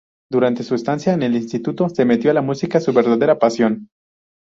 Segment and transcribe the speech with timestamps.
[0.31, 3.87] Durante su estancia en el instituto se metió a la música, su verdadera pasión.